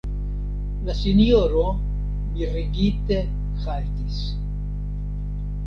[0.87, 1.65] La sinjoro
[2.33, 3.19] mirigite
[3.65, 4.21] haltis.